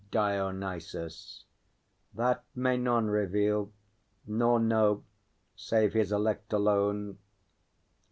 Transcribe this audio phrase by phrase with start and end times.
[0.09, 1.45] DIONYSUS.
[2.15, 3.71] That may none Reveal,
[4.25, 5.03] nor know,
[5.55, 7.19] save his Elect alone.